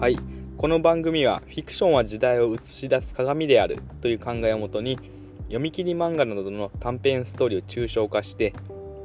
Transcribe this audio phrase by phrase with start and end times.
[0.00, 0.16] はい。
[0.56, 4.96] この番組はフィクションは時代を映し出す鏡であるという考えをもとに
[5.46, 8.54] 読み切り漫画などの短編ストーリーを抽象化して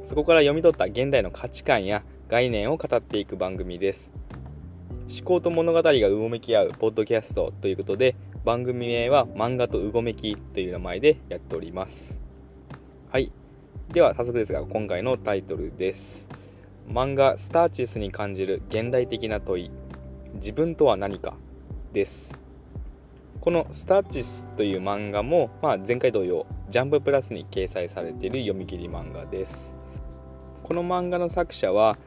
[0.04, 4.12] そこから読み取った現代の価値観や概念を語っていく番組です。
[5.10, 8.14] 思考と物語がうごめき合うポッドキャストということで
[8.44, 12.22] 番組名は漫画とうごめきという名前でやっております。
[13.10, 13.32] はい。
[13.92, 16.28] では早速ですが今回のタイトルです。
[16.88, 19.72] 漫画スターチスに感じる現代的な問い。
[20.34, 21.34] 自分とは何か
[21.92, 22.38] です。
[23.40, 29.76] このスターチスという漫画も、まあ、前回同様ジャンププラスに掲載されている読み切り漫画です。
[30.62, 31.98] この漫画の作者は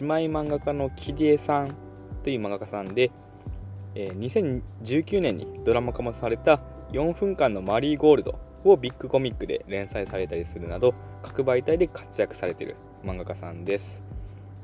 [0.00, 1.74] 姉妹漫画家のキリエさん
[2.22, 3.10] という漫画家さんで、
[3.94, 6.60] 2019年にドラマ化もされた
[6.92, 14.02] 4分間のマリーゴールドをビッグコミックで連載されたりするなど各媒体で活躍されている漫画家さんです。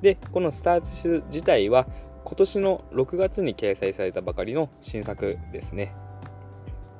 [0.01, 1.87] でこのスターチス自体は
[2.27, 5.95] 今年の6月に掲載されたばかりの新作ですね。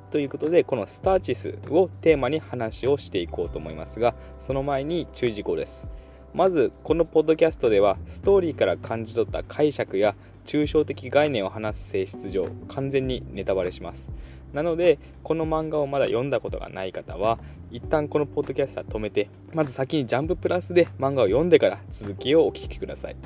[0.09, 5.89] ということでこのスターチスをテーマに話をしていこうと思いますがその前に注意事項です。
[6.33, 14.09] まずこのポッドキャストではストーリーから感じ取った解釈や抽象的概念を話す性質上完全にネタバレします。
[14.53, 17.37] なのでこの漫画をまだ読んだことがない方は
[17.69, 23.17] 一旦このポッドキャストは止めてまず先にジャンププラスで漫画を読んでから続きをお聞きください。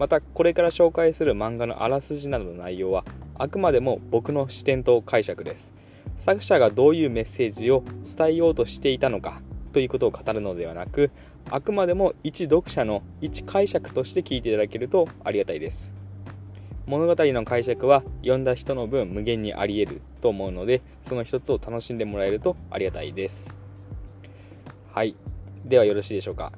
[0.00, 5.74] またこれから紹介する漫画のあらすじなどの内容はあくまでも僕の視点と解釈です。
[6.16, 7.84] 作者がどういうメッセージを
[8.16, 9.42] 伝えようとしていたのか
[9.74, 11.10] ということを語るのではなく
[11.50, 15.94] あくまでも一読者の一解釈として聞いていただけるとありがたいです。
[16.86, 23.58] 物語の解釈は読んだ人の分無限にあり得ると思うのでその一つを楽しんでもらえるとありがたいです。
[24.94, 25.14] はい。
[25.62, 26.52] ではよろしいでしょうか。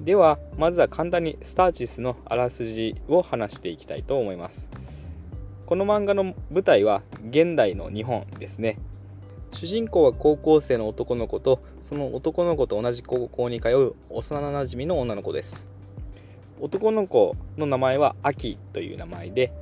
[0.00, 4.70] ではまずは簡単にスターチスのあらすじを話していきたいと思います。
[5.64, 8.78] この漫画の舞台は現代の日本ですね。
[9.52, 15.68] 主人公は高校生の男の子とその男の子と同じ高校に通う幼なじみの女の子です。
[16.60, 19.52] 男の子の名前はアキという名前で、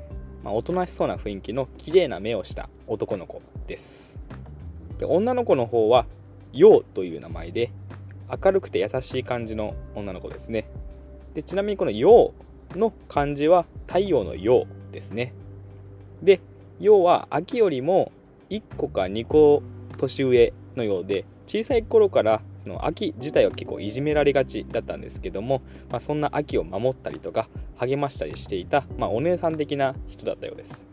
[0.43, 4.21] まあ、おとなしそうな雰囲気の綺麗な目をした男の子です。
[4.99, 6.07] で女の子の方は
[6.53, 7.71] ヨウという名前で
[8.31, 10.69] 明るくて優しい感じの女の子ですね。
[11.35, 12.33] でちなみにこの「陽」
[12.75, 15.33] の漢字は太陽の陽ですね。
[16.23, 16.41] で
[16.81, 18.13] 陽は秋よりも
[18.51, 19.63] 1個か2個
[19.97, 30.89] 年上のようで小さい頃からその秋自体は結構いじめられがちだったんですけども、まあ、そんな秋を守ったりとか励ましたりしていた、まあ、お姉さん的な人だったようです。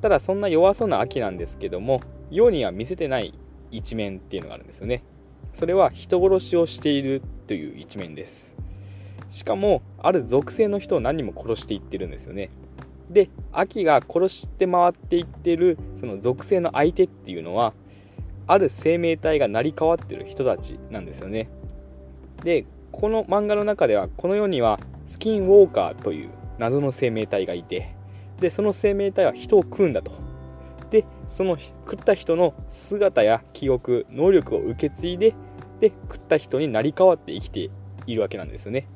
[0.00, 2.00] ただそんな弱そうな秋なんですけども
[2.30, 3.32] 世には見せてない
[3.70, 5.02] 一面っていうのがあるんですよね。
[5.52, 8.56] それは人殺しをしているという一面です。
[9.28, 12.50] しかもある属性の人を何人も殺していってるんですよね。
[13.10, 17.74] で秋が殺して回っていってるその属性の相手っていうのは
[18.46, 21.48] ある生命体が成り代わってる人たちなんですよね。
[22.42, 27.94] でこの漫画の中ではこの世にはスキンウォーカーという謎の生命体がいて
[28.40, 30.12] でその生命体は人を食うんだと。
[31.32, 35.34] その食った人の姿や記憶能力を受け継いで
[35.80, 37.70] で食った人になり変わって生きて
[38.06, 38.86] いるわけなんですよね。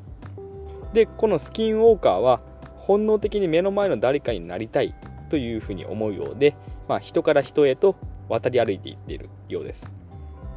[0.93, 2.43] でこのスキンウォーカーは
[2.77, 4.95] 本能的に目の前の誰かになりたい
[5.31, 6.55] というふうに思うようで、
[6.89, 7.97] まあ、人から人へと
[8.29, 9.95] 渡り歩いていっているようです。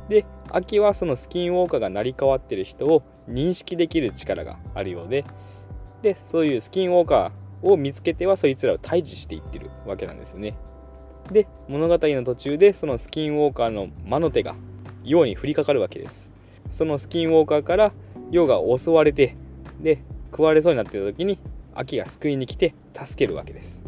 [0.10, 5.24] で秋はそのスキンウォーカーが成り代わっている人を認識できる力があるようで
[6.02, 10.58] でそういうスキンウォーカーを見つけてはそいつらを退治していってるわけなんですよね。
[11.32, 14.56] で物語の途中でそのスキンウォーカーの魔の手が
[15.04, 16.32] 陽に降りかかるわけです。
[16.70, 17.92] そのスキンウォーカーから
[18.32, 19.36] 陽が襲われて
[19.82, 20.02] で
[20.32, 21.40] 食われそうになってた時に
[21.74, 23.84] 秋が救いに来て助けるわけです。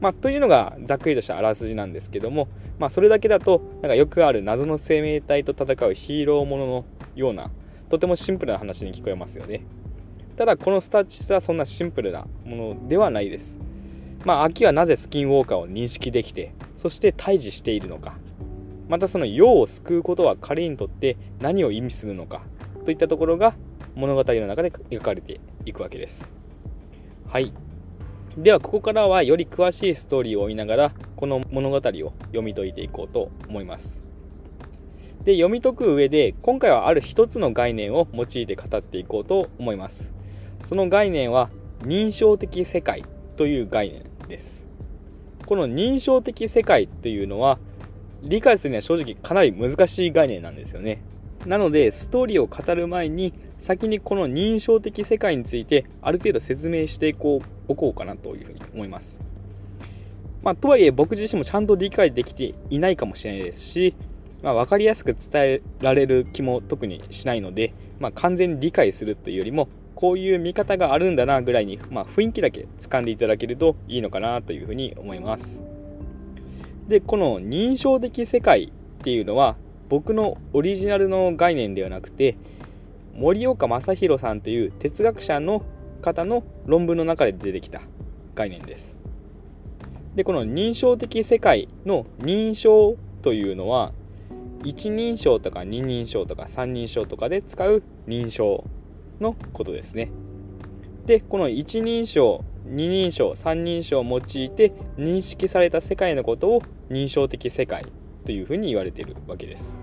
[0.00, 2.48] まあ、というのがざっくりとしたあらすじなんですけども、
[2.78, 7.50] まあ、それだけだとなんかよくある謎の生命体と戦うヒーローもののような
[7.88, 9.62] とてもシンプルな話に聞こえますよね。
[10.36, 13.58] ただこのスタッチスはそんなシンプルなものではないです。
[14.24, 18.14] まあ、秋はなぜスキンウォーカーを認識できてそして退治しているのか。
[18.88, 22.42] またその世を救うことは彼にとって何を意味するのか
[22.84, 23.54] といったところが
[23.94, 26.32] 物語の中で描かれていくわけです。
[27.26, 27.52] はい。
[28.36, 34.04] ではここからはより詳しいストーリーを追いながらこの物語を読み解いていこうと思います。
[35.24, 40.12] で読み解く上で今回はある一つの概念を用いて語っていこうと思います。
[40.60, 41.48] その概念は
[41.80, 43.04] 認証的世界
[43.36, 44.13] という概念。
[44.28, 44.68] です。
[45.46, 47.58] この認証的世界というのは
[48.22, 51.02] 理解するには正直かなり難しい概念なんですよね。
[51.46, 59.20] なのでストーリーを語る前に先にこの認証的世界についてある程度説明していこうおこうかなというふうに思います。
[60.42, 63.96] まあ、とはいえ僕自身もちゃんと理解できていないかもしれないですし、
[64.42, 75.62] まあ、分かりやすく伝えられる気も特にしないので、まあ、完全に理解するというよりもこういう見方があるんだなぐらいに、まあ、雰囲気だけ掴んでいただけるといいのかなというふうに思います。
[76.88, 79.56] でこの認証的世界っていうのは
[79.88, 82.36] 僕のオリジナルの概念ではなくて
[83.14, 85.62] 森岡正弘さんという哲学者の
[86.02, 87.80] 方の論文の中で出てきた
[88.34, 88.98] 概念です。
[90.14, 93.92] でこの認証的世界の認証というのは
[94.64, 98.64] 一人称とか二人称とか三人称とかで使う認証。
[99.20, 100.10] のことですね。
[101.06, 107.86] でこの一人称二人称三人称を用いて認識された世界のことを認証的世界
[108.24, 109.78] というふうに言われているわけです。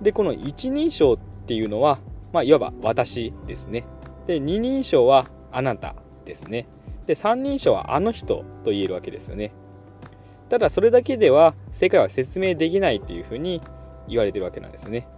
[0.00, 1.98] でこの一人称っていうのは、
[2.32, 3.84] まあ、いわば私ですね。
[4.26, 6.68] で二人称はあなたですね。
[7.06, 9.52] で三人称はあの人と言えるわけですよね。
[10.48, 13.60] ただそれだけでは世界は説明できないというふうに
[14.06, 15.08] 言われてるわけなんですね。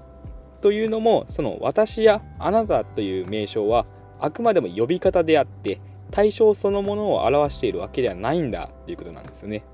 [0.61, 3.87] というのもその私やあなたという名称は
[4.19, 9.65] あくまでも呼び方であって対象そのものを表しているわけではないんだということなんですよね。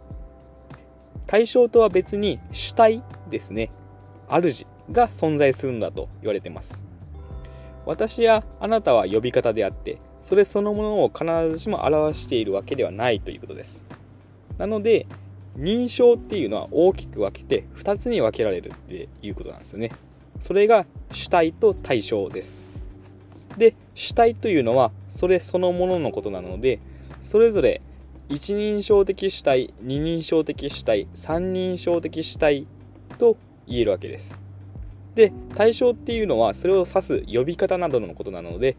[1.27, 3.71] 対象とは別に主体ですね。
[4.29, 6.85] 主が存在するんだと言われています。
[7.87, 13.85] 私やあなたは呼び方であってそれそのものを必ずしも表しているわけではないということです。
[14.59, 15.07] なので
[15.57, 19.91] 認証っていうのは大きく分けて2つに分けられるっていうことなんですよね。
[20.45, 22.67] それが主体と対象です。
[23.57, 26.81] で主体というのはそれそのもののことなので
[27.23, 27.81] それぞれ
[28.29, 32.67] 一人称的主体二人称的主体三人称的主体
[33.17, 34.39] と言えるわけです。
[35.15, 38.77] で対象っていうのはそれを指す呼び方などのことなので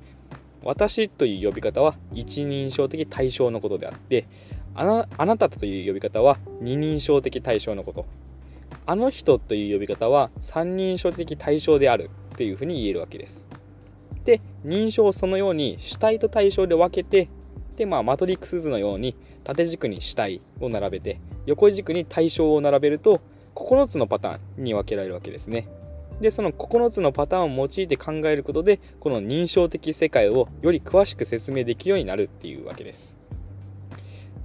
[0.64, 4.28] 私という呼び方は一人称的対象のことであって
[4.76, 8.06] あなあなたという呼び方は二人称的対象のこと。
[8.86, 13.48] あの人という呼び方は三人称的対象であるというふうに言えるわけです
[14.24, 17.30] で認証をそのように主体と対象で分けて
[17.76, 23.22] で、まあ、マトリックス図のように縦軸に主体を並べて横軸に対象を並べると
[23.54, 25.68] 9つのパターンに分けられるわけですね。
[26.20, 33.18] でその9つのパターンを用いて考えることでこの認証的世界をより詳しく説明できるようになるっていうわけです。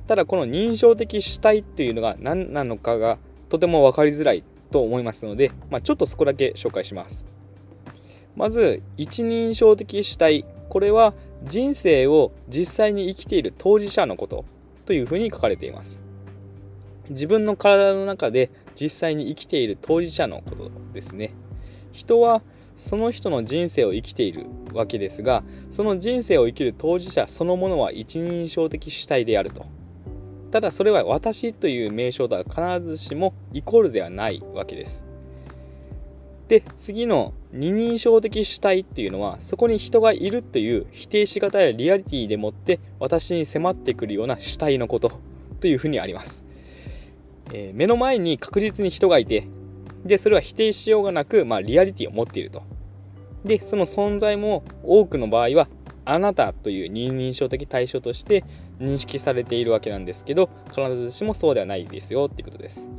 [0.08, 3.18] ただこの認証的主体っていうのが何なのかが
[3.50, 7.26] とても分かりづらいと思いますので、まあ、ちょっとそこだけ紹介します。
[8.34, 10.46] まず一人称的主体。
[10.70, 14.44] これは人生を実際に生きている当事者のこと。
[14.86, 16.02] というふうに書かれています。
[17.10, 21.32] 自分の体の中で実際に生きている当事者のことですね。
[21.92, 22.42] 人は
[22.74, 29.66] その人の人生を生きているわけですがその人生を生きる当事者そのものは一人称的主体であると。
[30.50, 35.04] ただそれは私という名称とは必ずしもイコールではないわけです。
[36.48, 45.12] で次の二人称的主体っていうのはそこに人がいるという否定しがたいリアリティでもって私に迫ってくるような主体のこと
[45.60, 46.44] というふうにあります、
[47.52, 49.46] えー、目の前に確実に人がいて
[50.04, 52.64] でそれは否定しようがなく、まあ、リアリティを持っていると。
[53.44, 55.68] でその存在も多くの場合は
[56.04, 58.44] あなたという二人称的対象として
[58.78, 62.90] 認識されているわけなんですけど必ずしもそうではないですよっていうことです。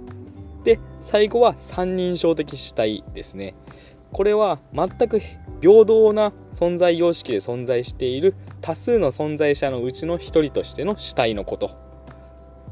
[0.63, 3.55] で最後は三人称的主体ですね。
[4.11, 11.71] これは全く平等な存在様式で存在している多数の存在者のうちの一人としての主体のこと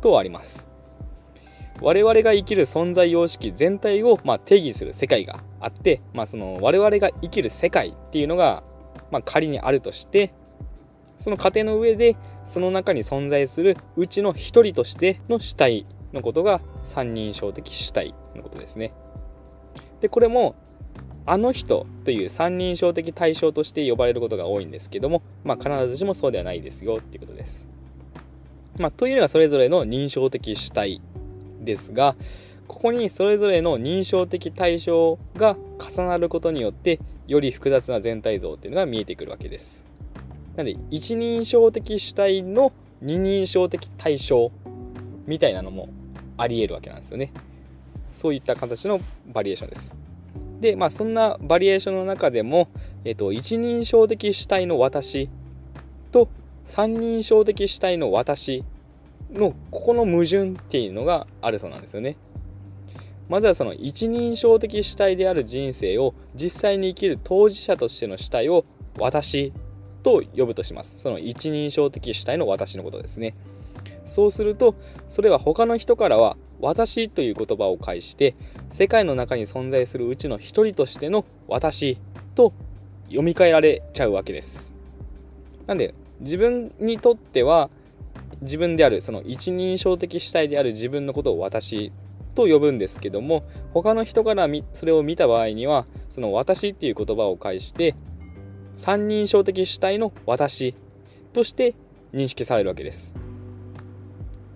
[0.02, 0.70] とあります。
[1.82, 8.64] 我々が生きる存在様式全体をま定義する世界があって、まあ、その我々が生きる世界っていうのが、
[9.12, 10.34] まあ仮にあるとして
[11.18, 18.94] その過程の上でその中に存在するうちの一人としての主体のことが三人称的主体のことですね。
[20.02, 20.56] でこれも
[21.26, 27.68] あの人という三人称的対象として呼ばれることが多いんですけども、まあ、必ずしもそうではないですよっていうことです。
[28.78, 31.02] まあ、というのがそれぞれの認証的主体
[31.60, 32.16] ですが
[32.68, 37.00] ここにそれぞれの認証的対象が重なることによって
[37.30, 39.86] より複雑な全体像っていうのが見えてくるわけです。
[40.56, 44.52] なので一人称的主体の二人称的対象
[45.28, 45.90] みたいなのも
[46.38, 47.32] ありえるわけなんですよね。
[48.12, 49.96] そういった形のバリエーションです。
[50.60, 52.68] で、まあ、そんなバリエーションの中でも、
[53.06, 55.30] えっと、一人称的主体の私
[56.12, 56.30] と
[56.66, 58.64] 三人称的主体の私
[59.32, 62.18] のここの矛盾っていうのがあるそうなんですよね。
[63.30, 68.66] まずはその一人称的主体である人生を実際に生きる当事者としての主体を
[68.98, 69.54] 私
[70.04, 70.98] と呼ぶとします。
[70.98, 73.36] その一人称的主体の私のことですね。
[74.04, 74.76] そうすると
[75.08, 78.36] それは他の人からは私という言葉を介して
[78.72, 81.98] 世界の中に存在するうちの一人としての私
[82.34, 82.52] と
[83.08, 84.74] 読み替えられちゃうわけです
[85.68, 87.70] なんで自分にとっては
[88.42, 91.92] 自分であるその一人称的主体である自分のことを私
[92.36, 93.44] と呼ぶんですけども
[93.74, 97.96] 他の人からそれを見た場合にはその私っていう言葉を介して
[98.76, 100.76] 三人称的主体の私
[101.34, 101.76] として
[102.14, 103.14] 認識されるわけです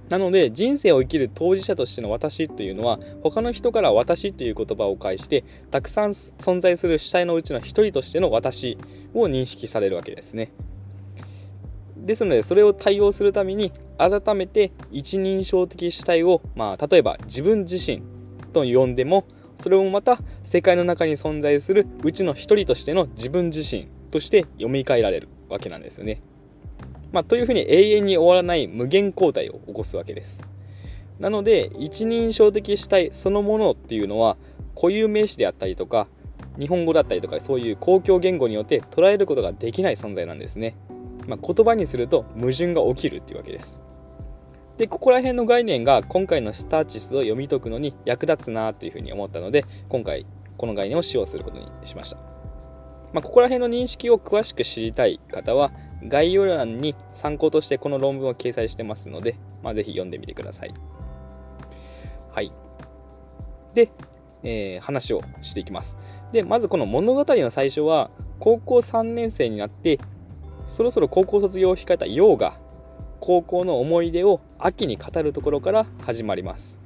[0.09, 8.77] なので人生を生きる当事者としての私というのは他の人から私という言葉を介してたくさん存在する主体のうちの一人としての私
[9.13, 10.51] を認識されるわけですね。
[12.03, 18.03] ですのでそれを対応するために改めて一人称的主体を、まあ、例えば自分自身
[18.51, 26.21] と呼んでもそれもまた世界の中に存在するうちの一人としての自分自身として読み替えられるわけなんですよね。
[27.11, 30.43] まあ、というふうに永遠に終わらない無限交代を起こすわけです。
[31.19, 34.35] なので一人称的主体そのものっていうのは
[34.75, 36.07] 固有名詞であったりとか
[36.59, 40.75] 日本語だったりとかそういう公共言語によって捉えることができない存在なんですね。
[41.27, 43.81] まあ、言葉にすると矛盾が起きるっていうわけです。
[44.77, 50.25] でここら辺の概念が今回のスターチスを読み解くのに役立つなというふうに思ったので今回
[50.57, 52.17] この概念を使用することにしました。
[53.13, 55.71] まあ、ここら辺の認識を詳しく知りたい方は
[56.07, 60.73] 概要欄に参考としてこの論文を掲載してますので、まあ、ぜひ読んでみてください。
[62.31, 62.51] はい。
[63.73, 63.91] で、
[64.43, 65.97] えー、話をしていきます。
[66.31, 69.99] で、まずこの物語の最初は、高校3年生になって、
[70.65, 72.57] そろそろ高校卒業を控えた陽が、
[73.19, 76.79] 高校の思い出を秋に語るところから始まります。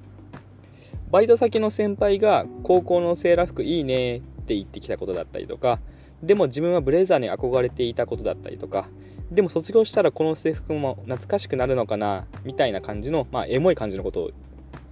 [1.10, 5.80] バイト先の先輩が高校のセーラー服いいねって言ってきたことだったりとか、
[6.22, 8.88] でも自分はブレザーに憧れていたことだったりとか、
[9.32, 14.32] でも卒業したらこの制服も懐かしくなるのかなみたいな感じの、まあ、エモい感じのことを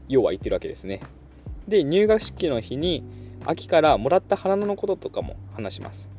[0.07, 1.01] 要は言ってるわけですね。
[1.67, 3.03] で入学式の日に
[3.45, 6.11] 秋からもらった花のこととかも話します。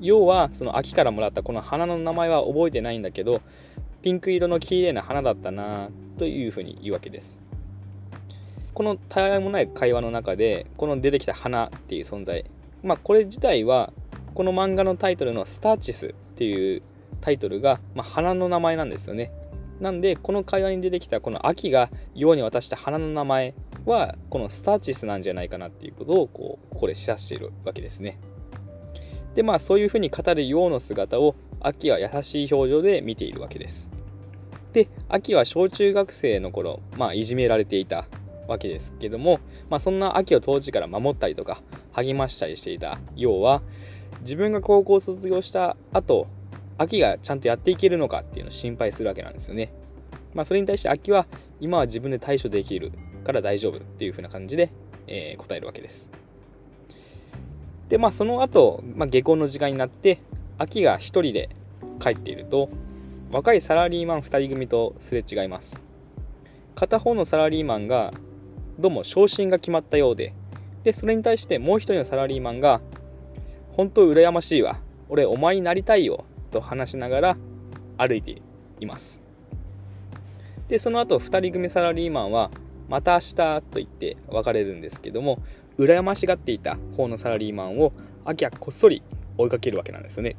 [0.00, 3.40] 要はその秋からもらったこの花の名前は覚えてないんだけど
[4.02, 5.88] ピンク色の綺麗な花だったな
[6.18, 7.42] というふうに言うわけです。
[8.74, 12.44] このたわいもない会話の中でこの出てきた花っていう存在
[12.82, 13.92] まあこれ自体は
[14.34, 16.82] この漫画のタイトルの「スターチス」っていう
[17.22, 19.32] タイトルが、まあ、花の名前なんですよね。
[19.80, 23.54] なんでこの会話に出てきたこの秋が陽に渡した花の名前
[23.86, 28.18] はこのスターチスなんじゃないかなっていうことをこうここで示唆しているわけですね。
[29.36, 33.90] でまあそういうふうに語る陽の姿を秋は優しい表情で見ているわけです。
[34.72, 38.06] で秋は小中学生の頃、まあ、いじめられていた
[38.48, 39.40] わけですけども、
[39.70, 41.62] まあ、そんな秋を当時から守ったりとか
[41.92, 43.62] 励ましたりしていた陽は
[44.20, 46.26] 自分が高校を卒業した後
[46.78, 49.72] 秋がちゃんとやっていけるのかっていうのを心配するわけなんですよね。
[50.34, 51.26] まあ、それに対して秋は
[51.60, 52.92] 今は自分で対処できる
[53.24, 54.70] から大丈夫っていう風な感じで、
[55.06, 56.10] えー、答えるわけです。
[57.88, 60.18] でまあその後、まあ、下校の時間になって
[60.58, 61.50] 秋が1人で
[62.00, 62.68] 帰っていると
[63.30, 65.86] 若いサラリーマン2人組とすれ違います。
[66.76, 68.12] 片方のサラリーマンが
[68.78, 70.34] どうも昇進が決まったようで
[70.84, 72.82] でそれに対してもう一人のサラリーマンが
[73.72, 74.78] 本当羨ましいわ
[75.08, 77.36] 俺お前になりたいよと話しながら
[77.96, 78.42] 歩いて
[78.78, 79.22] います
[80.68, 82.50] でその後2人組サラリーマンは
[82.90, 85.42] また明日と言って別れるんですけども
[85.78, 87.92] 羨ましがっていた方のサラリーマンを
[88.24, 89.02] アキはこっそり
[89.38, 90.36] 追いかけるわけなんですよね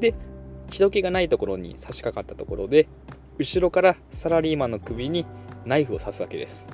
[0.00, 0.14] で
[0.70, 2.88] 人気がないところに差し掛かったところで
[3.38, 5.26] 後ろからサラリーマンの首に
[5.64, 6.70] ナイフを刺すわけです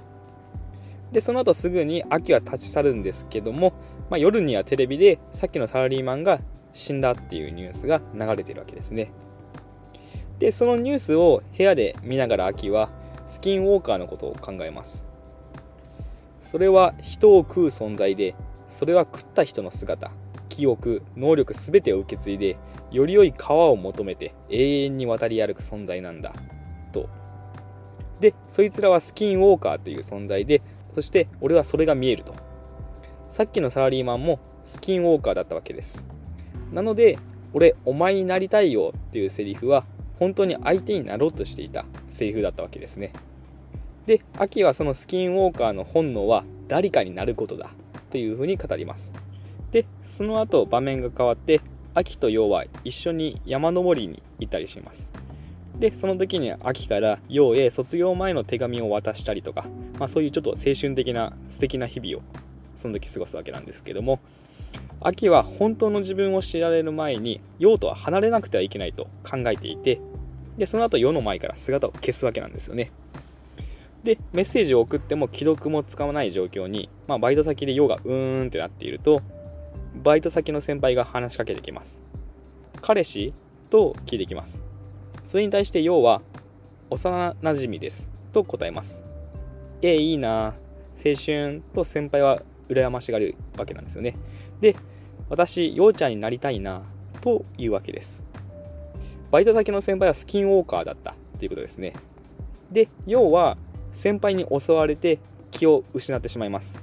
[1.13, 3.73] でその後すぐにアキは立ち去るんですけども、
[4.11, 6.41] まあ、夜にはテレビでさっきのサラリーマンが
[6.73, 9.11] 死んだっていうニュースが流れているわけですね。
[10.39, 12.91] で、そのニュースを部屋で見ながら秋は
[13.27, 15.08] スキンウォーカーのことを考えます。
[16.49, 18.35] それは人を食う存在で、
[18.67, 20.11] それは食った人の姿、
[20.49, 22.57] 記憶、能力全てを受け継いで、
[22.91, 26.33] より良い川を求めて永遠に渡り歩く存在なんだ。
[26.91, 27.11] と。
[28.19, 30.63] で、そいつらはスキンウォーカーという存在で、
[30.93, 32.35] そして俺はそれが見えると。
[33.29, 36.07] さっきのサラリーマンもスキンウォーカーだったわけです。
[36.73, 37.19] なので
[37.53, 39.85] 俺お前になりたいよっていうセリフは
[40.19, 43.13] 本当に相手になろうとしていたセリフだったわけですね
[44.09, 47.69] で秋はそのスキンウォーカーの本能は誰かになることだ
[48.09, 49.13] というふうに語ります。
[49.71, 51.61] でその後場面が変わって
[51.93, 55.13] 秋と陽は一緒に山登りに行ったりします。
[55.79, 59.67] でその時に秋から陽へ卒業前の手紙を渡したりとか、
[59.99, 62.23] まあ、そういうちょっと青春的な素敵な日々を
[62.75, 64.21] その時過ごすわけなんですけども
[65.03, 70.01] 秋は本当の自分を知られる前に陽とは離れなくてはいけないと考えていて
[70.57, 72.91] でその後世の前から姿を消すわけなんですよね。
[74.05, 79.23] でメッセージを送っても既読も使わない状況に、まあ、バイト先で世がうーんってなっていると
[80.03, 82.03] バイト先の先輩が話しかけてきます。
[82.81, 83.35] 彼氏
[83.71, 84.63] と聞いてきます。
[85.25, 86.23] それに対して要は
[86.91, 88.11] 幼なじみです。
[88.33, 89.05] と答えます。
[89.83, 90.55] えいいな。
[91.05, 94.17] 青春と先輩は羨ましがるわけなんですよね。
[94.61, 94.77] で
[95.29, 96.83] 私ようちゃんになりたいな。
[97.21, 98.25] というわけです。
[99.31, 101.15] バイト先の先輩はスキンウォーカーだった。
[101.39, 101.95] ということですね。
[102.71, 103.57] で要は
[103.93, 105.19] 先輩に襲われて
[105.51, 106.83] 気を失ってしまいます。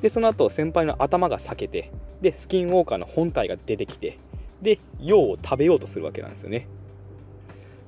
[0.00, 4.18] でその後先輩の頭が裂けてでスキンウォーカーの本体が出てきて
[4.60, 6.66] で陽を食べようとするわけなんですよね。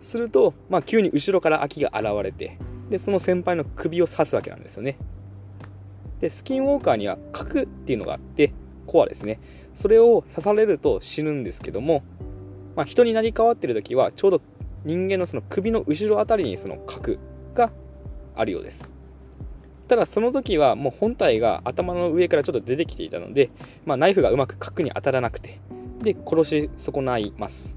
[0.00, 2.58] すると、まあ、急に後ろから秋が現れて
[2.90, 4.98] でその先輩の首を刺すわけなんですよね。
[6.20, 8.52] でスキンウォーカーには核っていうのがあって
[8.86, 9.40] コアですね。
[9.72, 12.02] それを刺されると死ぬんですけども、
[12.76, 14.40] まあ、人になり変わってる時はちょうど
[14.84, 17.18] 人間のその首の後ろあたりにその核
[17.54, 17.72] が
[18.36, 18.92] あるようです。
[19.88, 23.50] ただその時はもう本体が頭の上からちょっと出てきていたので、
[23.84, 25.60] まあ、ナイフがうまく核に当たらなくて
[26.02, 27.76] で殺し損ないます。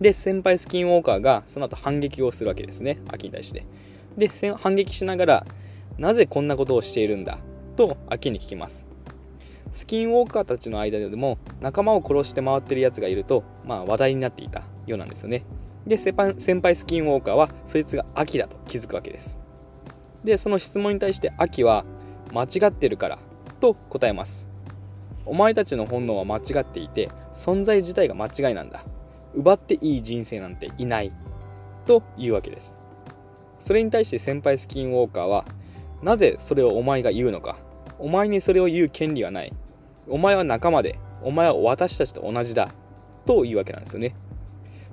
[0.00, 2.98] で先輩スキンウォーカーがその後反撃をするわけですね。
[3.08, 3.66] アキに対して。
[4.16, 5.46] で反撃しながら
[5.98, 7.38] なぜこんなことをしているんだ？
[7.76, 8.86] とアキに聞きます。
[9.70, 15.44] スキンウォーカーたちの間でも仲間を殺して回ってるやつがいると、まあ、話題になっていたようなんですよね。
[15.86, 16.14] で先
[16.60, 19.38] 輩スキンウォーカーはそいつがアキだと気づくわけです。
[20.24, 21.84] でその質問に対してアキは
[22.32, 23.18] 間違ってるから
[23.60, 24.48] と答えます。
[25.26, 28.84] お前たちの本能は間違っていて存在自体が間違いなんだ。
[29.34, 31.12] 奪っていい人生なんていない
[31.86, 32.78] というわけです。
[33.58, 35.44] それに対して先輩スキンウォーカーは
[36.02, 37.56] なぜそれをお前が言うのか。
[37.98, 39.52] お前にそれを言う権利はない。
[40.08, 42.70] お前は仲間でお前は私たちと同じだ。
[43.26, 44.14] というわけなんですよね。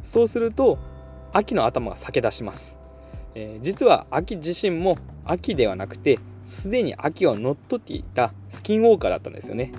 [0.07, 0.77] そうすると
[1.33, 2.79] 秋の頭が裂け出します、
[3.35, 9.73] えー、実は秋自身も秋ではなくてすでに秋を乗っ取っていたスキンウォーカーだったんですよね。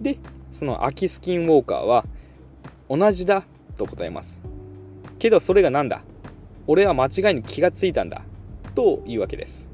[0.00, 0.18] で
[0.50, 2.04] その秋スキンウォーカーは
[2.88, 3.44] 同じだ
[3.76, 4.42] と答えます。
[5.20, 6.02] けどそれが何だ？
[6.66, 8.22] 俺は間違いに気がついたんだ。
[8.74, 9.70] というわけです。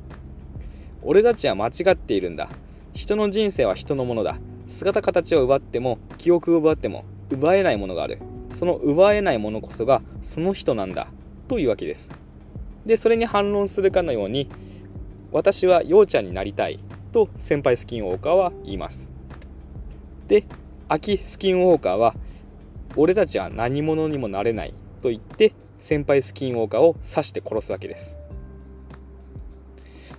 [1.03, 2.51] 俺たちは間違っているんだ。
[2.93, 4.37] 人の人生は人のものだ。
[4.67, 8.19] 姿形を奪っても記憶を奪っても奪えないものがある。
[8.55, 11.09] その奪えないものこそがその人なんだ
[11.49, 12.13] というわけです。
[12.87, 14.49] でそれに反論するかのように
[15.33, 16.79] 私はようちゃんになりたい
[17.13, 19.11] と先輩スキンウォーカーは言います。
[20.29, 20.45] で
[20.89, 22.15] 秋スキンウォーカーは
[22.97, 28.19] 俺たちは何者にもなれないと言って先輩スキンウォーカーを刺して殺すわけです。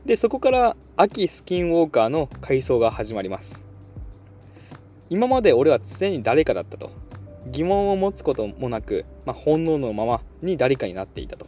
[0.05, 3.65] でそこから秋スキンウォーカーの回想が始まります。
[5.09, 7.04] 今まで俺は常に誰かだったと。
[7.51, 11.47] 疑問を持つこともなく、まあ、本能のままに誰かになっていたと。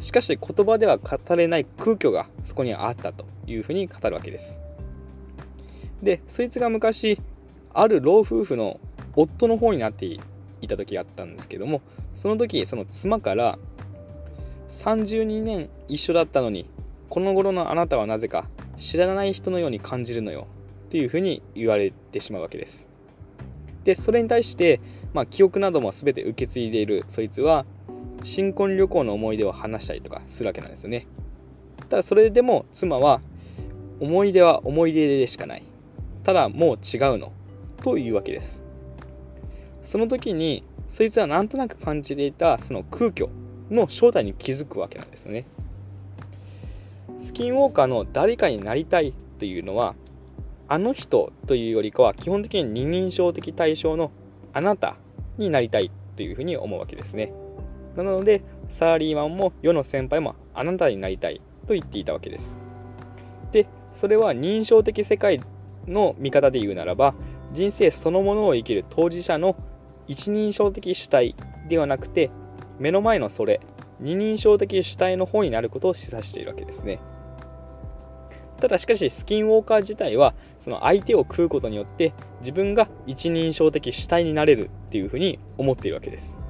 [0.00, 4.60] しかし言葉では語れない空虚がそこにあったというふうに語るわけです。
[6.02, 7.20] でそいつが昔
[7.72, 8.80] ある老夫婦の
[9.14, 10.20] 夫の方になってい
[10.68, 11.80] た時があったんですけども
[12.14, 13.58] その時その妻から
[14.68, 16.68] 32年一緒だったのに
[17.08, 20.46] この頃のあなたはなぜか知らない人のように感じるのよ
[20.90, 22.88] というふうに言われてしまうわけです。
[23.84, 24.80] でそれに対して、
[25.12, 27.66] まあ、記憶なども全て受け継いでいるそいつは
[28.22, 31.06] 新婚旅行の思い出を話したりとかするわけなんですよね。
[31.88, 33.20] ただそれでも妻は
[34.00, 35.62] 思い出は思い出でしかない。
[36.22, 37.32] ただもう違うの。
[37.82, 38.62] というわけです。
[39.82, 43.28] その時にそいつはなんとなく感じていたその空虚
[43.70, 45.46] の正体に気づくわけなんですよね。
[47.18, 49.94] スキンウォーカーの誰かになりたいというのは
[50.72, 54.10] あの人というよりかは基本的に二人称的対象の
[54.54, 54.96] あなた
[55.36, 57.30] になりたいというふうに思うわけですね。
[57.94, 62.56] なのでサラリーマンも世の先輩もあなたになりたいと言っていたわけです。
[63.50, 65.42] でそれは認証的世界
[65.86, 67.14] の見方で言うならば
[67.52, 69.56] 人生そのものを生きる当事者の
[70.08, 71.36] 一人称的主体
[71.68, 72.30] ではなくて
[72.78, 73.60] 目の前のそれ
[74.00, 76.98] 二人称的主体の方になることを示唆しているわけですね。
[78.62, 86.40] ただしかしスキンウォーカー自体はその相手を食うことによって自分が一人称的主体になれるっていうふうに思っているわけです。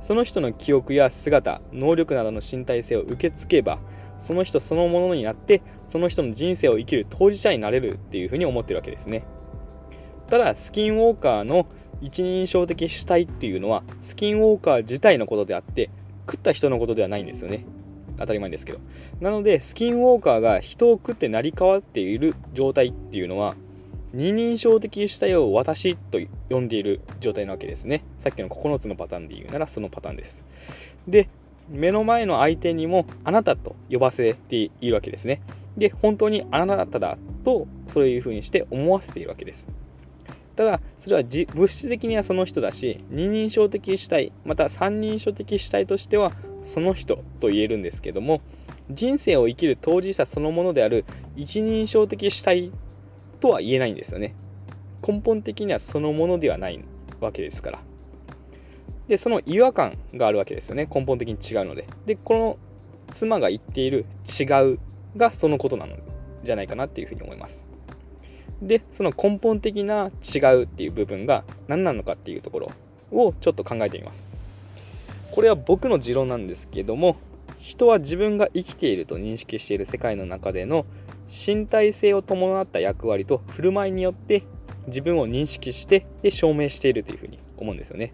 [0.00, 3.78] その人の記憶や姿能力などの身体性を受け付けば
[4.16, 9.26] その人そのものになってその人の人生を生きる当事者になれるっていうふうに思ってるわけですね。
[10.30, 11.66] ただスキンウォーカーの
[12.00, 15.90] 一人称的主体っていうのはスキンウォーカー自体のことであって
[16.26, 17.66] 食った人のことではないんですよね。
[18.18, 18.78] 当たり前ですけど
[19.20, 23.54] なのでスキンウォーカーが人を食って成り代わっている状態っていうのは
[24.14, 26.18] 二人称的主体を私と
[26.50, 28.04] 呼んでいる状態なわけですね。
[28.18, 30.44] さっきの9つのパターンで言うならそのパターンです。
[31.08, 31.28] で、
[31.70, 35.40] 目の前の相手にもあなたと呼ばせているわけですね。
[35.78, 39.70] で、本当にあなただとそういうふうにして思わせているわけです。
[40.56, 41.22] ただ、それは
[41.54, 48.40] 物質的にはその人だし、二人称的主体、また三人称的主体としてはその人と言えるんですけども、
[48.90, 51.04] 人生を生きる当事者そのものである
[51.36, 52.72] 一人称的主体
[53.40, 54.34] とは言えないんですよね。
[55.06, 56.84] 根本的にはそのものではない
[57.20, 57.82] わけですから。
[59.08, 60.88] で、その違和感があるわけですよね。
[60.92, 61.86] 根本的に違うので。
[62.06, 62.58] で、この
[63.10, 64.06] 妻が言っている
[64.40, 64.78] 違う
[65.16, 65.96] がそのことなの
[66.44, 67.66] じゃないかなっていうふうに思います。
[68.62, 72.72] で、その根本的な違うっていう部分が何なのかっていうところ
[73.10, 74.30] をちょっと考えてみます。
[75.32, 77.16] これは僕の持論なんですけども、
[77.58, 80.86] 人は自分が生きていると認識している世界の中での
[81.28, 84.42] 身体性を伴った役割と振る舞いによって
[84.86, 88.12] 自分を認識してで証明しているというふうに思うんですよね。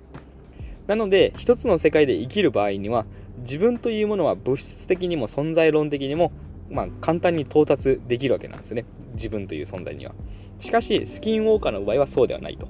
[0.86, 3.06] なので一つの世界で生きる場合には
[3.38, 6.32] 自分というものは物質的にも存在論的にも
[6.70, 8.84] まあ、簡単に到達できるわけなんですね。
[9.14, 10.14] 自分という存在には。
[10.60, 12.68] しかしスキンウォーカーの場合はそうではないと。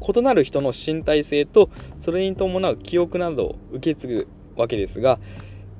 [0.00, 5.20] 異なる人の身体性とそれに伴う記憶などを受け継ぐわけですが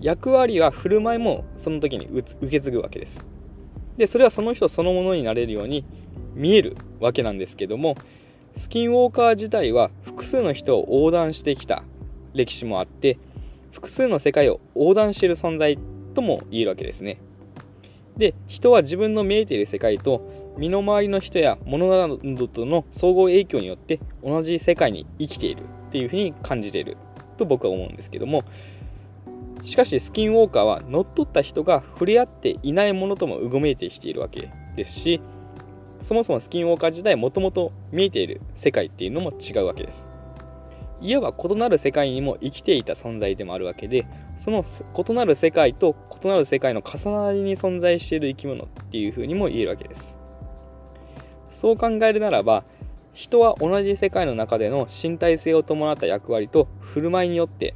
[0.01, 3.25] 役割は振る舞いもその時に受け継ぐわけです。
[3.97, 5.85] でそれはその人そのものになれるように
[6.35, 7.97] 見えるわけなんですけども
[8.55, 11.83] スキンウォーカー自体は複数の人を横断してきた
[12.33, 13.19] 歴史もあって
[13.73, 15.79] 複数の世界を横断している存在
[16.21, 17.19] とも言えるわけですね。
[18.17, 26.99] で人は自分の見えている世界と身の回りの人や物などとの相互影響によって同じ世界に生きているっていうふうに感じている
[27.39, 28.45] と僕は思うんですけども。
[29.63, 35.21] しかしスキンウォーカーは乗っ取った人が触れ合っていないものともうごめいてきているわけですし
[36.01, 40.09] そもそもスキンウォーカー自体もともと見えている世界っていうのも違うわけです。
[41.01, 50.19] いわば異なる世界にも生きていた存在でもあるわけでその異なる世界と異なる世界の重なりに存在している生き物っていうふうにも言えるわけです。
[51.49, 52.65] そう考えるならば
[53.13, 57.75] 人は同じ世界の中での身体性を伴った役割と振る舞いによって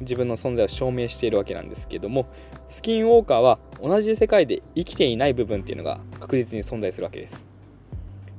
[0.00, 2.26] 自分の存在を証明しているわけなんですけども
[2.68, 7.55] スキンウォーカーは同じ世界で生きていない部分っていうのが確実に存在するわけです。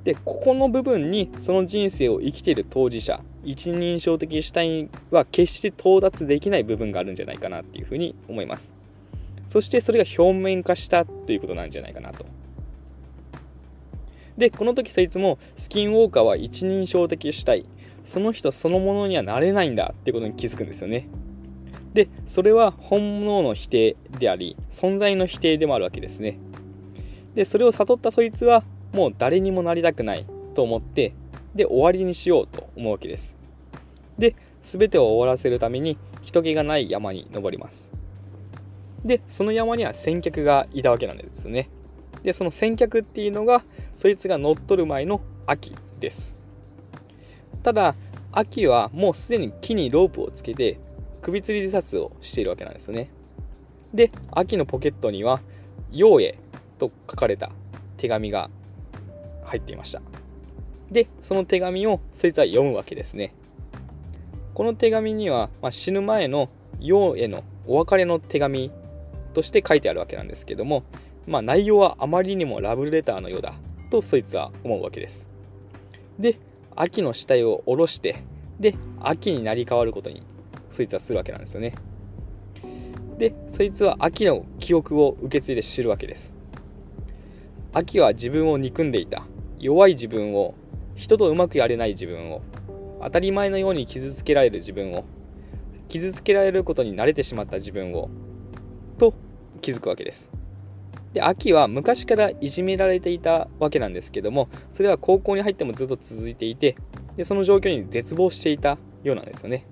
[0.07, 8.73] でここの部分にその人生を生きている当事者一人称的主体は決して到達できない部分があるんじゃないかなっていうふうに思います。
[9.47, 12.25] そしてそれが表面化したということなんじゃないかなと。
[14.37, 17.65] でこの時そいつもスキンウォーカーは一人称的主体。
[18.05, 21.09] その人そのものにはなれないんだってことに気づくんですよね。
[21.93, 26.39] でそれは本能の否定であり存在の否定でもあるわけですね。
[27.35, 31.13] でそれを悟ったそいつはもう誰にもなりたくないと思って
[31.55, 33.35] で終わりにしようと思うわけです。
[34.17, 37.91] で全てを終わらせるために人気がない山に登ります。
[39.05, 41.69] でその山には先客がいたわけなんですね。
[42.23, 43.63] でその先客っていうのが
[43.95, 46.37] そいつが乗っ取る前の秋です。
[47.63, 47.95] ただ
[48.31, 50.79] 秋はもうすでに木にロープをつけて
[51.21, 53.09] 首吊り自殺をしているわけなんですね。
[53.93, 55.41] で秋のポケットには
[55.91, 56.37] 「陽へ」
[56.77, 57.51] と書かれた
[57.97, 58.49] 手紙が
[59.47, 60.01] 入っていました。
[60.91, 63.33] でその手紙をそいつは読むわけですね。
[64.53, 68.71] この手紙には、まあ、死ぬ前の陽へのお別れの手紙
[69.33, 70.83] として書いてあるわけなんですけども、
[71.27, 73.53] まあ、内容はあまりにもラブレターのようだ
[73.91, 75.29] とそいつは思うわけです。
[76.17, 76.39] で
[76.75, 78.17] 秋の死体を下ろして
[78.59, 80.23] で秋になり変わることに
[80.71, 81.75] そいつはするわけなんですよね。
[83.17, 86.33] でそいつは秋の記憶を受け継いで知るわけです。
[87.73, 89.25] 秋は自分を憎んでいた。
[89.59, 90.53] 弱い自分を
[90.95, 92.41] 人とうまくやれない自分を
[93.01, 95.05] 当たり前のように傷つけられる自分を
[95.87, 98.09] 傷つけられることに慣れてしまった自分を
[98.97, 99.13] と
[99.61, 100.31] 気づくわけです。
[101.13, 106.75] で秋は昔からいじめられていたわけなんですけどもそれは高校に入ってもずっと続いていて
[107.15, 109.65] でその状況に絶望していたようなんですよね。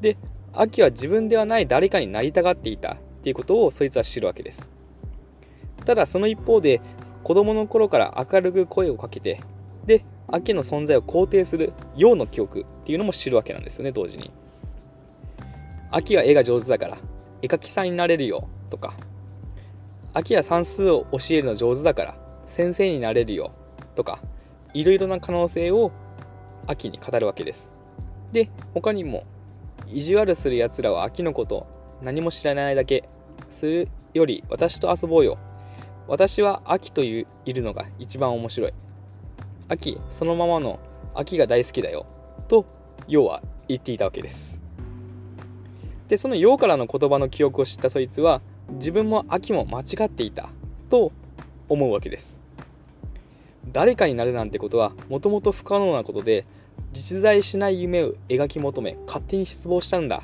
[0.00, 0.16] で
[0.52, 4.68] 秋は自分ではない誰かになりたがっていたっていうことをそいつは知るわけです。
[5.84, 6.80] ただその一方で
[7.22, 9.40] 子供の頃から明るく声をかけて
[9.86, 14.30] で秋の存在を肯定する陽の記憶っていうのも知るわけなんですよね同時に。
[15.90, 16.98] 秋は絵が上手だから
[17.42, 18.94] 絵描きさんになれるよとか。
[20.14, 22.14] 秋は算数を教えるの上手だから
[22.46, 23.52] 先生になれるよ
[23.94, 24.20] とか
[24.74, 25.90] いろいろな可能性を
[26.66, 27.72] 秋に語るわけです。
[28.30, 29.24] で他にも
[29.86, 31.66] 意地悪するやつらは秋のこと
[32.02, 33.08] 何も知らないだけ
[33.48, 35.38] するより私と遊ぼうよ
[36.08, 38.74] 私は秋といういるのが一番面白い。
[39.68, 40.80] 秋そのままの
[41.14, 42.06] 秋が大好きだよ。
[42.48, 42.66] と
[43.08, 44.60] 要は言っていたわけです。
[46.08, 50.48] でその陽からの言葉の記憶を知ったそいつは自分も秋も間違っていた。
[50.90, 51.10] と
[51.68, 52.40] 思うわけです。
[53.72, 56.44] 誰かになるなんてことはもともと不可能なことで
[56.92, 60.22] 実在しない夢を描き求め勝手に失望したんだ。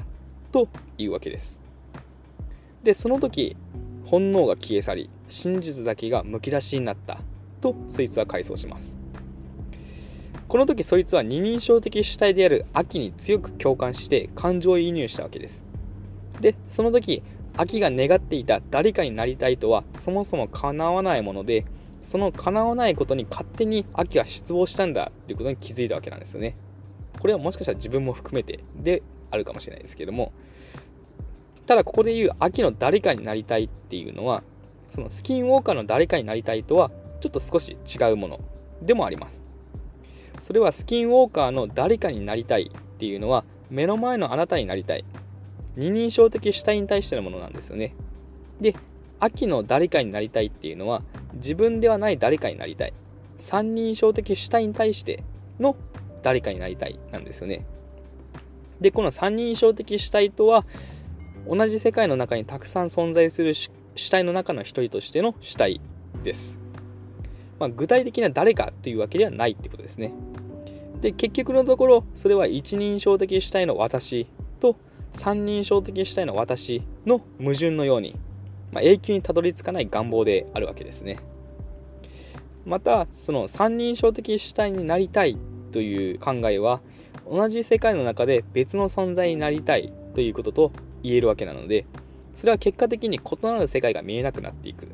[0.53, 1.63] というわけです。
[2.83, 3.57] でその時
[4.05, 7.19] 本能が消え去り真実だけがむき出しになった。
[7.61, 8.97] とそいつは回想します。
[10.49, 15.65] この時そいつは二人称的主体である秋に強く共感して感情移入したわけです。
[16.41, 17.23] でその時
[17.57, 21.67] 秋が願っていた誰かになりたいとはそもそも叶わないもので
[22.03, 26.57] その叶わないことに勝手に秋は失望したんだということに気づいたわけなんですよね。
[27.19, 30.33] これはもしかしたら自分も含めてであるかもしれないですけども。
[31.67, 34.43] ただここで言う秋の誰かになりたいっていうのは
[34.89, 38.41] そのスキンウォーカーの誰かになりたいとはちょっと少し違うもの
[38.83, 39.45] でもあります。
[40.41, 45.05] それはスキンウォーカーの誰かになりたいっていうのは目の前のあなたになりたい。
[45.77, 47.95] 二人称的主体に対してのものなんですよね。
[48.61, 48.75] で
[49.21, 51.03] 秋の誰かになりたいっていうのは
[51.35, 52.93] 自分ではない誰かになりたい。
[53.37, 55.23] 三人称的主体に対して
[55.61, 55.77] の
[56.23, 57.65] 誰かになりたいなんですよね。
[58.81, 60.65] でこの三人称的主体とは
[61.49, 63.55] 同じ世界の中にたくさん存在する
[63.99, 65.81] 主体の中の一人としての主体
[66.23, 66.61] です、
[67.59, 70.13] まあ、具体的な誰かというわけではないってことですね。
[71.01, 74.27] で結局のところそれは一人称的主体の私
[74.61, 74.77] と
[75.13, 78.17] 三人称的主体の私の矛盾のように、
[78.73, 81.19] まあ、永久にたどり着かない願望であるわけですね。
[82.65, 85.39] またその三人称的主体になりたい
[85.73, 86.81] という考えは
[87.29, 91.87] 同じ世界の中で別の存在になりたいということと言えるわけなので
[92.39, 94.87] それは結果的に異なる世界が見えなくなっていく。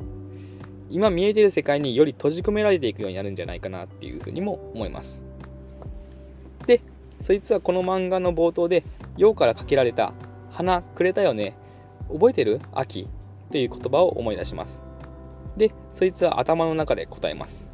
[0.89, 5.23] 今見えてる世界により閉じ込められていくようになるんじゃないかなっていうふうにも思います。
[6.67, 6.81] で
[7.21, 8.83] そいつはこの漫画の冒頭で
[9.19, 10.15] 陽からかけられた
[10.53, 11.55] 「花くれたよね。
[12.11, 12.63] 覚えてる？
[12.73, 13.09] 秋」
[13.53, 14.83] という言葉を思い出します。
[15.55, 17.71] でそいつは頭の中で答えます。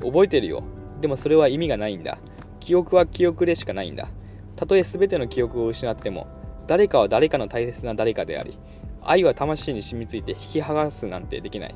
[0.00, 0.64] 覚えてるよ。
[1.00, 2.18] でもそれは意味がないんだ。
[2.58, 4.08] 記憶は記憶でしかないんだ。
[4.56, 6.26] たとえ全ての記憶を失っても
[6.66, 8.58] 誰かは誰かの大切な誰かであり
[9.02, 11.74] 愛は魂に染みついて引き剥がすなんてできない。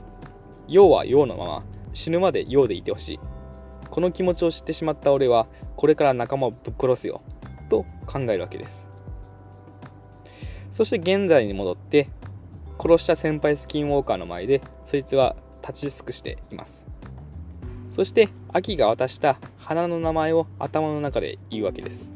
[0.69, 3.21] 陽は陽のまま死ぬまで陽でいてほしい。
[3.91, 5.47] この気持ちを知ってしまった俺は
[5.77, 7.23] これから仲間をぶっ殺すよ。
[7.69, 8.89] と考えるわけです。
[10.71, 12.09] そして現在に戻って
[12.79, 15.35] 殺した先輩スキンウォーカーの前でそいつは
[15.67, 16.89] 立ち尽くしています。
[17.91, 22.16] そして秋が渡した花の名前を頭の中で言うわけです。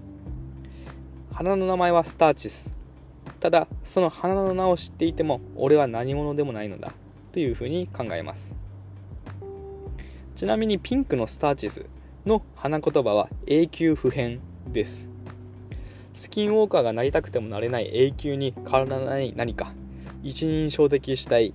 [1.42, 2.70] 花の名前はスターチス。
[3.40, 6.92] ただその花の名を知っていても俺は何者でもないのだ
[7.32, 8.54] というふうに考えます。
[10.36, 11.86] ちなみにピンクのスターチス
[12.26, 15.08] の花言葉は永久不変です。
[16.12, 19.72] スキンウォーカーがなりたくてもなれない永久に変わらない何か。
[20.22, 21.54] 一人称的主体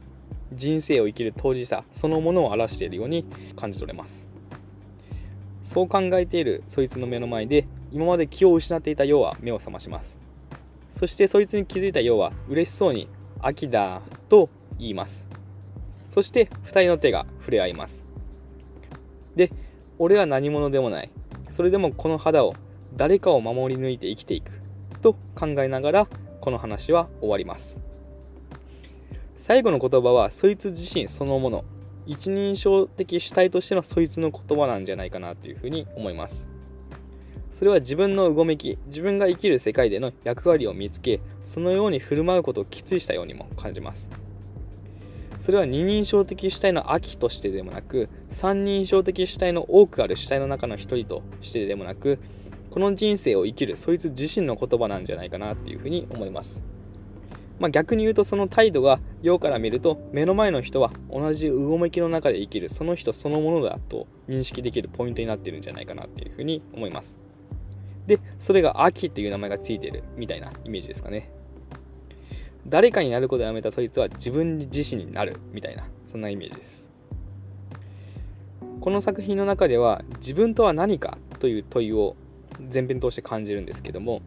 [0.51, 3.23] 人生を生きる当事者そのものを表しているように
[3.55, 4.27] 感じ取れます。
[5.61, 10.19] そう考えているそいつの目の前で今まで気を失っていたようは目を覚まします。
[10.89, 13.09] そしてそいつに気づいたようは嬉しそうに
[13.41, 15.27] 「秋だ」と言います。
[16.09, 18.05] そして2人の手が触れ合います。
[19.35, 19.51] で
[19.99, 21.09] 俺は何者でもない。
[21.49, 22.53] それでもこの肌を
[22.95, 24.61] 誰かを守り抜いて生きていく。
[25.01, 26.07] と考えながら
[26.41, 27.81] この話は終わります。
[29.35, 31.65] 最後の言葉はそいつ自身そのもの。
[32.07, 36.54] 一人称的主体としてのそいつの言葉なんじゃないかなというふうに思います。
[37.55, 44.09] それは自分のうごめき自分が生きる世界での役割を見つけそのように振る舞うことをきついしたようにも感じます。
[45.39, 52.19] それは二人称的主体の秋としてでもなく三人称的主体の多くある主体の中の一人としてでもなく
[52.71, 56.61] この人生を生きるそいつ自身の言葉なんじゃないかなっていうふうに思います。
[57.57, 67.24] まあ、逆に言うとその態度が陽から見ると目の前の人は同じうごめきの中で生きるその人そのものだと認識できるポイントになってるんじゃないかなっていうふうに思います。
[68.07, 71.31] でそれが秋という名前がついてるみたいなイメージですかね。
[72.67, 76.91] 誰かになることをやめたそいつは自分自身になるみたいなそんなイメージです。
[78.81, 82.15] この作品の中では自分とは何かという問いを
[82.73, 84.21] 前編通して感じるんですけども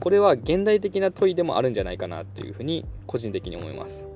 [0.00, 4.08] これは現代的な問いでもあるんじゃないかなというふうに個人的に思います。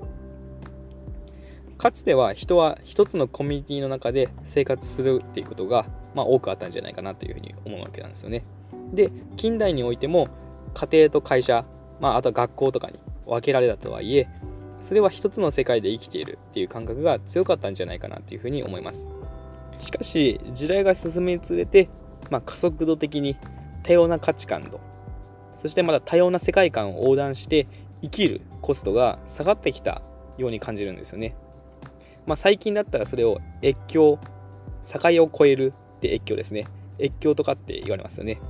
[1.79, 8.43] かつては人は一つのコミュニティの中で生活するっていうことが、まあ、多くあったんじゃないかなというふうに思うわけなんですよね。
[8.93, 10.29] で近代においても
[10.75, 11.65] 家庭と会社、
[12.01, 14.29] まあ、あとは学校とかに分けられたとはいえ
[14.81, 19.09] それは一つの世界で生きているっていう感覚が強かったんじゃないかなっていうふうに思います。
[19.79, 21.91] しかし時代が進むにつれて、
[22.31, 23.37] まあ、加速度的に
[23.83, 24.81] 多様な価値観と
[25.59, 27.67] そしてまた多様な世界観を横断して
[28.01, 30.03] 生きるコストが下がってきた
[30.39, 31.37] ように感じるんですよね、
[32.27, 34.19] まあ、最近だったらそれを越境
[34.85, 36.67] 境を越えるって越境ですね。
[36.99, 38.41] 越境とかって言われますよね。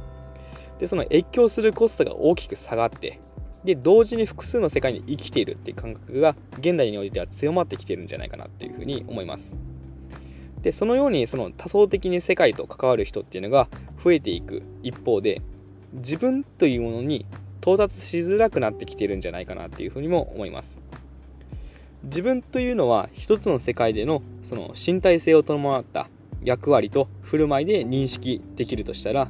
[0.78, 3.20] でその越境するコストが大きく下がって
[3.64, 9.56] で同時に複数の世界に生きているっていう感覚が現代においては強まってきてるんじゃないかなっていうふうに思います。
[10.62, 13.68] でそのようにその多層的に世界と関わる人っていうのが
[14.02, 15.42] 増えていく一方で
[15.92, 17.26] 自分というものに
[17.60, 20.80] 到達しづらくなってきてるんじゃないかなっていうふうにも思います。
[22.04, 26.08] 自分というのは一つの世界でのその身体性を伴った
[26.46, 29.28] 役割と振る舞いで認識できるとしたら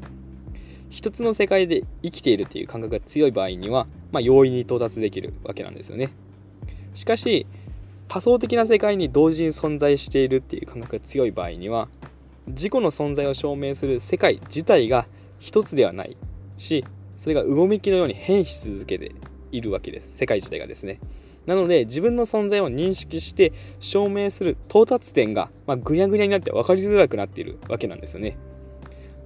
[0.90, 6.10] 一つの世界で生きているという感覚が強い場合には、まあ、容易に到達できるわけなんですよね。
[6.94, 7.46] しかし
[8.08, 11.88] 多層的な世界に同時に存在しているっていう感覚が強い場合には
[12.46, 15.06] 自己の存在を証明する世界自体が
[15.40, 16.16] 一つではない
[16.56, 16.84] し
[17.16, 19.12] それがうごめきのように変し続けて
[19.50, 21.00] いるわけです世界自体がですね
[21.46, 28.36] なので自分の存在を認識して証明する到達点が、まあ、ぐにゃぐにゃになって分かりづらくなっているわけなんですよね。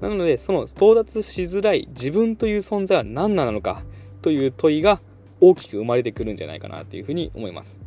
[0.01, 3.83] なのでその到達しづらい自分という存在は何なのか
[4.23, 5.01] という問いが
[5.41, 7.81] 大きく生まれてくるんじゃないかなというふうに思います。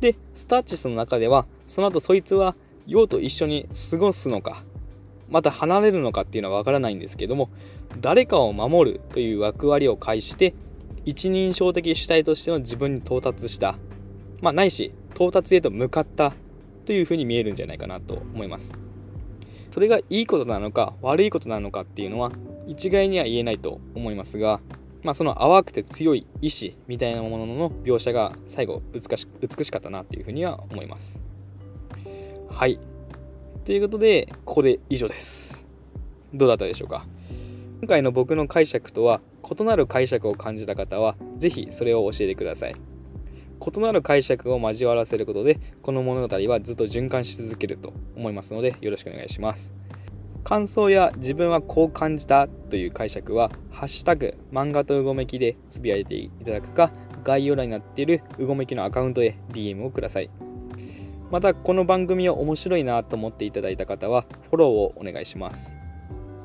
[0.00, 4.62] でスターチスの中ではその後そいつは陽と一緒に過ごすのか
[5.30, 7.48] また離れるのかっていうのは分からないんですけども
[8.00, 10.54] 誰かを守るという役割を介して
[11.04, 13.76] 一人称的主体としての自分に到達した。
[14.40, 16.32] まあないし到達へと向かった
[16.84, 18.72] というふうに見えるんじゃないかなと思います。
[19.70, 22.30] それがいいことなのか悪いことなのかっていうのは
[22.66, 24.60] 一概には言えないと思いますが、
[25.02, 31.22] まあ、その淡くて強い意志みたいなものの描写が最後美し美しかったなっていうふうには思います。
[32.48, 32.78] はい。
[33.64, 35.66] ということでここで以上です。
[36.32, 37.06] どうだったでしょうか？
[37.80, 42.74] 今回の僕の解釈とは異なる解釈を感じた方は是非それを教えてください。
[43.66, 49.74] 異なる解釈を交わらせることでこの物語はずっと循環し続けると思いますのでよろしくお願いします。
[50.44, 56.92] 感想や自分はこう感じたという解釈は「ハッシュタグ漫画とうごめき」でつぶやいていただくか
[57.24, 60.30] 概要欄になっているうごめきのアカウントへ DM をください。
[61.30, 65.83] またこの番組を面白いなと思っていただいた方はフォローをお願いします。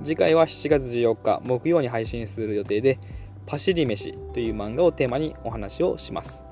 [0.04, 3.00] 次回は7月14日木曜に配信する予定で
[3.46, 6.46] 「パシリ飯」という漫画をテーマにお話をします。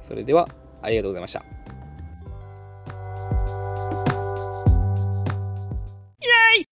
[0.00, 0.48] それでは
[0.82, 1.44] ありがとうございました。
[6.20, 6.26] イ
[6.58, 6.69] エイ